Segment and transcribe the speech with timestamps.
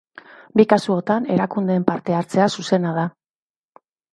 [0.59, 3.07] Bi kasuotan erakundeen parte hartzea zuzena da.